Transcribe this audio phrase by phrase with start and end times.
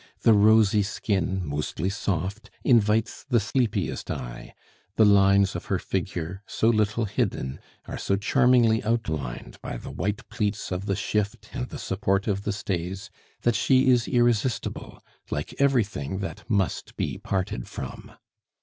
[0.21, 4.55] The rosy skin, mostly soft, invites the sleepiest eye.
[4.95, 10.27] The lines of her figure, so little hidden, are so charmingly outlined by the white
[10.27, 13.11] pleats of the shift and the support of the stays,
[13.43, 18.11] that she is irresistible like everything that must be parted from.